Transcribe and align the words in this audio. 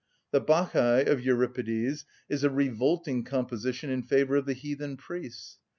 The 0.31 0.41
Bacchæ 0.41 1.05
of 1.07 1.21
Euripides 1.23 2.05
is 2.27 2.43
a 2.43 2.49
revolting 2.49 3.23
composition 3.23 3.91
in 3.91 4.01
favour 4.01 4.35
of 4.37 4.47
the 4.47 4.53
heathen 4.53 4.97
priests. 4.97 5.59